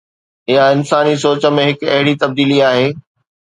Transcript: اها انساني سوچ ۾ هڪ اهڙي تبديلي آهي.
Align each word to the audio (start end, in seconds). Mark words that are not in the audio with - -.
اها 0.53 0.63
انساني 0.75 1.13
سوچ 1.23 1.43
۾ 1.59 1.67
هڪ 1.67 1.79
اهڙي 1.93 2.15
تبديلي 2.25 2.59
آهي. 2.71 2.89